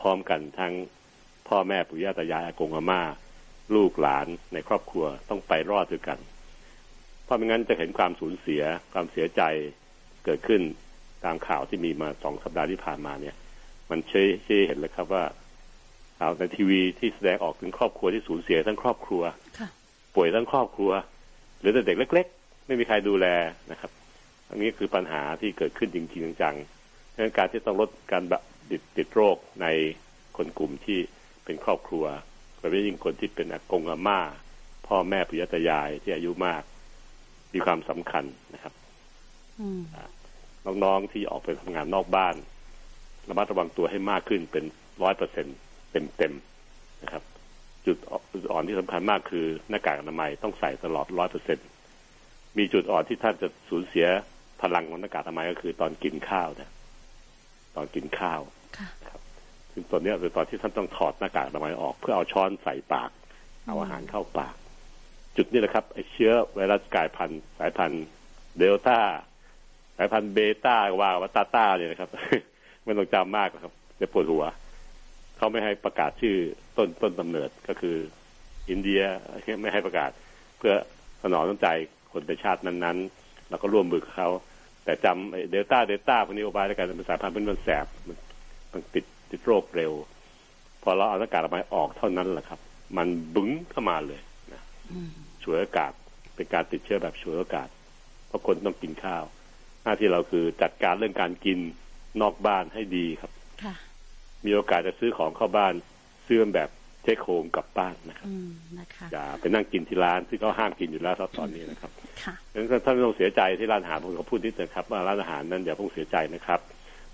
[0.01, 0.73] พร้อมกันทั้ง
[1.49, 3.03] พ่อแม่ปู่ย่าตายายอากงอาม่า
[3.75, 6.19] ลูกหลานในครอบครัวต้องไปรอดด้วยกัน
[7.33, 9.42] ราะไม่งั้นจะเห็นความสูญเสียความเสียใจ
[10.25, 10.61] เกิดขึ้น
[11.25, 13.35] ตามข่าวที่มีมาสองสัปดาห์ที่ผ่านมาเนี่ย
[13.90, 15.25] มันชี้ชี้เห็นเลยครับว่า
[16.18, 19.23] ข่าวในทีวีที่แสดงออกถึงครอบครัวที่สูญเสียทั้งครอบครัว
[19.59, 19.68] ค่ะ
[20.14, 20.92] ป่วยทั้งครอบครัว
[21.61, 23.27] หรือแต่เด็กเล็ก ๆ ไม่มีใครดูแล
[23.71, 23.90] นะครับ
[24.49, 28.23] อันนี้คือปัญหาที่เกิดขึ้นจริงๆจังๆดังนั้นการที่ต้องลดการ
[28.71, 29.66] ติดติดโรคใน
[30.37, 30.99] คนกลุ่มที่
[31.45, 32.05] เป็นครอบครัว
[32.59, 34.21] โดยเฉพาะยิ่งคนที่เป็นอากงอาม่า
[34.87, 36.62] พ่อแม่ปุยตายายที่อายุมาก
[37.55, 38.73] มีความสำคัญนะครับ
[39.61, 39.83] อืม
[40.85, 42.35] น้องๆที่ออกไปทำงานนอกบ้าน
[43.29, 44.65] ระมัดระวังตัวให้มากขึ้นเป็น
[45.03, 45.47] ร้อยเปอร์เซ็น
[46.19, 47.23] เต็มๆนะครับ
[47.87, 47.97] จุด
[48.51, 51.59] อ่อนที่สำคัญมากคือหน้ากากอนามัยต้องใส่ตลอดร้อยเปอร์เซ็น
[52.59, 54.07] มีจุดอ่อนที่ท่านจะสูญเสีย
[54.62, 56.71] พลังของหน้ากากอนามัยก็คือตอนกินข้าวนะ
[57.77, 58.41] ตอนกินข้าว
[58.79, 58.88] ค่ะ
[59.73, 63.11] ซึ่งตอนนี้คือตอนที่ท่านต้องถอดหน้ากากอนามัยออก เพื่อเอาช้อนใส่ปาก
[63.67, 64.55] เอาอาหารเข้าปาก
[65.37, 68.05] จุดนี้แหละครับไอเชื้อไวรัสกลายพันธุ์สายพันธุ์
[68.59, 68.99] เดลต้า
[69.97, 72.11] สายพันธุ์เบต้าว่าวัตาต้าเนี่ยนะครับ
[72.85, 74.45] ไม่ต้องจำมากครับจะปวดหัว
[75.37, 76.37] เขาไม่ให้ประกาศชื่อ
[76.77, 77.97] ต้นต้นกำเนิดก็คือ
[78.71, 79.03] อินเดีย
[79.62, 80.11] ไม่ให้ประกาศ
[80.59, 80.75] เพื่อ
[81.23, 81.68] สนองน้ำใจ
[82.12, 84.29] คนในชาตินั้นๆ แล้วก็ร่วมมือกับเขา
[84.85, 88.16] แต่จำเดลต้าเดลต้าพวกนี้เอาไว้แล้วกันเป็นสายพันธุ์เป็นมันแสบมัน
[88.73, 89.92] มันติดติดโรคเร็ว
[90.83, 92.61] พอเราเอาหน้ากากอนามัยออกเท่านั้นแหละครับ
[92.97, 94.21] มันบึ้งเข้ามาเลย
[95.42, 95.92] ฉวยโอกาส
[96.35, 97.68] เป็นการติดเชื้อแบบฉวยโอกาส
[98.29, 99.25] เพราะคนต้องกินข้าว
[99.83, 101.59] หน้าที่เราคือจัดการเรื่องการกิน
[102.23, 103.75] นอกบ้านให้ดีครับค่ะ
[104.47, 105.73] มีโอกาสจะซื้อของเข้าบ้าน
[106.27, 106.71] ซื้อแบบ
[107.03, 111.90] เทคโฮมกลับบ้านนะครับอืมนะคะอย่าไปนั่งกินที่ร้านที่เขาห้ามกินอยู่แล้วตอนนี้นะครับ
[112.23, 116.61] ค่ะดังนั้นท่านไม่ต้องเสียใจที่ร้านอาหารผมก็พูดนิดนึงครับว่าร้านอาหารนั้นอย่าเพิ่งเสียใจนะครับ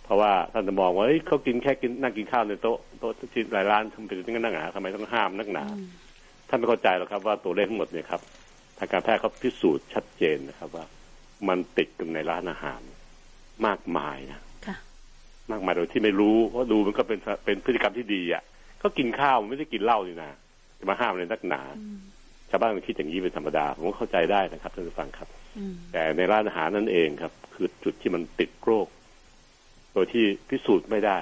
[0.05, 5.89] เพราะว่าท่านจะมองว่าเฮ้ยเขากินแค่กินนั่งกินข้าวในโต๊ะโต๊ะที่หลายร้านทำไมถึงนั่งหนาทำไมต้องห้ามนักหนาอืม
[6.49, 8.21] ท่านไม่เข้าใจหรอกครับว่าตัวเลขทั้งหมดเนี่ยครับ
[8.79, 10.85] ทางการแพทย์เขาพิสูจน์ชัดเจนนะครับว่า
[11.49, 12.81] มันติดกันในร้านอาหาร
[13.67, 14.77] มากมายนะค่ะ
[15.51, 18.43] มากมายโดยที่ไม่รู้เพราะดูมันก็เป็นเป็นพฤติกรรมที่ดีอะ
[18.83, 20.31] ก็กินข้าวมันไม่ได้กินเหล้านี่นะ
[20.79, 21.99] จะมาห้ามเลยนักหนาอืม
[22.51, 28.87] ชาวบ้านมันคิดอย่างนี้เป็นธรรมดา ผมก็เข้าใจได้นะครับท่านผู้ฟังครับอืมแต่ในร้านอาหารนั่นเองครับ คือจุดที่มันติดโรค
[29.93, 31.19] โดยที่พิสูจน์ไม่ได้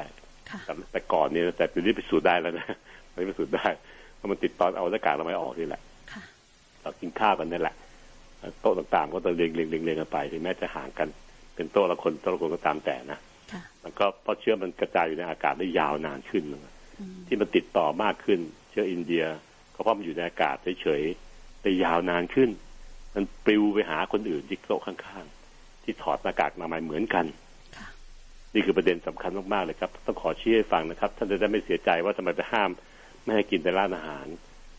[0.51, 2.67] ค่ะแต่แต่ก่อนเนี่ยแต่ปีนี้พิสูจน์ได้แล้วนะ
[3.11, 3.69] ตอนนี้พิสูจน์ได้
[4.17, 6.23] เพราะมันติดตอนเอาหน้ากากอนามัยออกนี่แหละค่ะ
[6.83, 7.75] เรากินข้าวกันนั่นแหละ
[8.61, 11.09] โต๊ะต่างๆ ก็ต้องเรียงเรียงเรียงเรียงกันไปถึงแม้จะห่างกัน
[11.55, 13.19] เป็นโต๊ะละคนโต๊ะละคนก็ตามแต่นะ
[13.53, 19.25] ค่ะมันก็เพราะเชื้อมันกระจายอยู่ในอากาศได้ยาวนานขึ้นอืมที่มันติดต่อมากขึ้น เชื้ออินเดีย
[19.75, 22.51] ก็เพราะมันอยู่ในอากาศเฉยๆได้ยาวนานขึ้น
[23.15, 27.27] มันปลิวไปหาคนอื่นที่โต๊ะข้างๆ ที่ถอดหน้ากากอนามัยเหมือนกัน
[27.77, 27.89] ค่ะ
[28.55, 32.71] นี่คือประเด็นสำคัญมากๆเลยครับ ต้องขอชี้ให้ฟังนะครับ ท่านจะได้ไม่เสียใจว่าทำไมไปห้าม
[33.27, 34.27] ไม่ให้กินในร้านอาหาร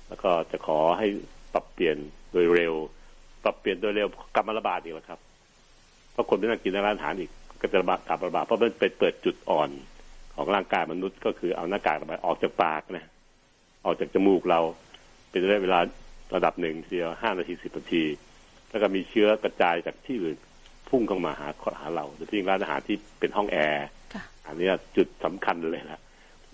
[0.08, 1.08] แล้วก็จะขอให้
[1.54, 1.98] ปรับเปลี่ยน
[2.32, 2.74] โดยเร็ว
[3.44, 5.20] ปรับเปลี่ยนโดยเร็วกลับมาระบาดอีกแล้วครับ
[6.12, 7.32] เพราะคนไม่นั่งกินในร้านอาหารอีก
[7.62, 9.70] ก็จะระบาดกลับมาระบาดเพราะมันเป็นเปิดจุดอ่อน
[10.36, 13.06] ของร่างกายมนุษย์ก็คือเอาหน้ากากอนามัยออกจากปากนะ
[13.86, 14.60] ออกจากจมูกเรา
[15.30, 15.80] เป็นระยะเวลา
[16.36, 18.04] ระดับหนึ่งทีเดียวห้านาทีสิบนาที
[18.70, 20.38] แล้วก็มีเชื้อกระจายจากที่อื่น
[20.90, 21.48] พุ่งเข้ามาหา
[21.80, 26.02] หาเราโดยเฉพาะร้านอาหารที่เป็นห้องแอร์ค่ะอันเนี้ยจุดสำคัญเลยละ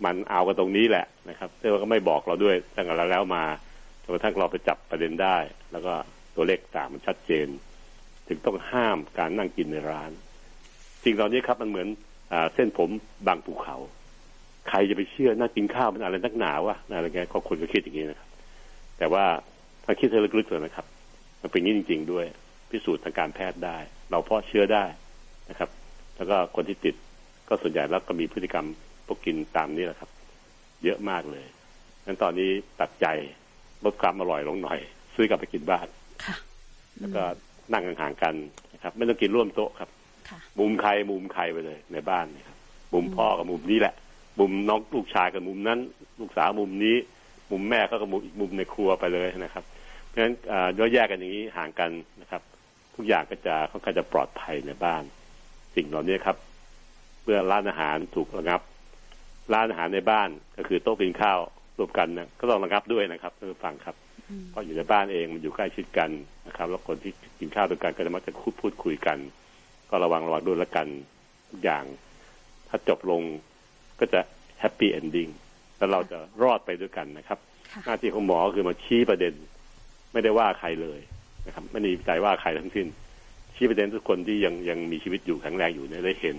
[0.05, 3.43] มันเอากันตรงนี้แหละนะครับแต่ว่าก็ไม่บอกเราด้วยตั้งแต่แล้วมา
[4.03, 5.37] จนกระทั่งเราไปจับประเด็นได้
[5.71, 5.93] แล้วก็
[6.35, 7.47] ตัวเลขต่างมันชัดเจน
[8.27, 10.11] ถึงต้องห้ามการนั่งกินในร้าน
[11.03, 11.87] สิ่งเหล่านี้ครับมันเหมือน
[12.31, 12.89] อเส้นผม
[13.27, 13.77] บางภูเขา
[14.69, 18.29] ใครจะไปเชื่อนั่งกินข้าวมันอะไรนักหนาวะอะไรเงี้ยก็คนก็คิดอย่างนี้นะครับ
[18.97, 19.25] แต่ว่า
[19.85, 20.85] ถ้าคิดให้ลึกๆเลยนะครับ
[21.41, 22.25] มันเป็นงี้จริง ๆ ด้วย
[22.69, 23.77] พิสูจน์ทางการแพทย์ได้
[24.11, 24.85] เราเพาะเชื้อได้
[25.49, 25.69] นะครับ
[26.15, 26.95] แล้วก็คนที่ติด
[27.47, 28.67] ก็ส่วนใหญ่แล้วก็มีพฤติกรรม
[29.15, 30.09] กกินตามนี้แหละครับ
[30.83, 31.45] เยอะมากเลย
[32.05, 32.49] งั้นตอนนี้
[32.79, 33.05] ตัดใจ
[33.85, 34.79] ลดความอร่อยลงหน่อย
[35.15, 35.87] ซื้อกลับไปกินบ้าน
[36.25, 36.35] ค่ะ
[36.99, 37.23] แล้วก็
[37.71, 38.35] นั่งห่างๆกัน
[38.73, 39.89] นะครับ ไม่ต้องกินร่วมโต๊ะครับ
[40.29, 42.57] ค่ะมุมใครมุมใครไปเลย ในบ้านนะครับ
[42.93, 43.93] มุมพ่อกับมุมนี้แหละ
[44.39, 45.79] มุมน้องลูกชายกับมุมนั้น
[46.19, 46.95] ลูกสาวมุมนี้
[47.51, 49.63] มุมแม่ก็กับมุมอีกมุมในครัวไปเลยนะครับ
[50.07, 50.33] เพราะฉะนั้น
[50.77, 52.41] ย่อแยกกันอย่างนี้ห่างกันนะครับ
[52.95, 55.03] ทุกอย่างก็จะค่อนข้างจะปลอดภัยในบ้าน
[55.75, 56.37] สิ่งเหล่านี้ครับ
[57.23, 58.61] เมื่อร้านอาหารถูกระงับ
[59.53, 61.39] ร้านอาหารในบ้านก็คือโต๊ะกินข้าว
[61.79, 63.95] รวมกันนะก็ต้องระงับด้วยนะครับท่านผู้ฟังครับ
[64.49, 66.09] เพราะอยู่ในบ้านเองมันอยู่ใกล้ชิดกัน
[66.47, 69.17] นะครับ แล้วคนที่กินข้าวด้วยกันก็จะมักจะพูดพูดคุยกัน
[69.89, 70.87] ก็ระวังระวังด้วยละกัน
[71.49, 71.83] ทุกอย่าง
[72.69, 73.21] ถ้าจบลง
[73.99, 74.19] ก็จะ
[74.59, 75.27] แฮปปี้เอนดิ้ง
[75.77, 77.39] แล้วเราจะรอดไปด้วยกันนะครับ
[77.71, 79.33] ค่ะหน้าที่ของหมอคือมาชี้ประเด็น
[80.13, 80.99] ไม่ได้ว่าใครเลย
[81.47, 82.87] นะครับ ไม่ได้ใจว่าใครทั้งสิ้น
[83.55, 86.37] ชี้ประเด็นทุกคนที่ยังยังมีชีวิตอยู่แข็งแรงอยู่เนี่ยได้เห็น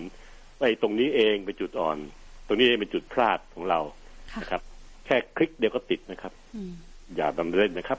[0.59, 1.99] ว่าไอ้ตรงนี้เองเป็นจุดอ่อน
[2.47, 3.81] ตรงนี้เองเป็นจุดพลาดของเรา
[4.33, 4.63] ค่ะนะครับ
[5.07, 6.73] แค่คลิกเดียวก็ติดนะครับอืม
[7.17, 7.99] อย่าบำเล่นนะครับ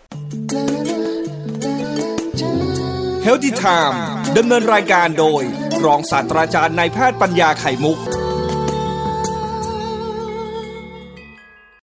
[3.23, 4.01] เฮลติไทม์
[4.37, 5.43] ดำเนินรายการโดย
[5.85, 7.97] รองศาสตราจารย์นายแพทย์ปัญญาไข่มุก